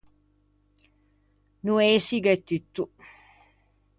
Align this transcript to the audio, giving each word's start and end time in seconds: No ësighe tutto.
No 1.69 1.77
ësighe 1.87 2.33
tutto. 2.53 2.89